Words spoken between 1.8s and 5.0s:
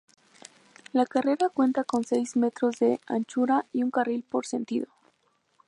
con seis metros de anchura y un carril por sentido.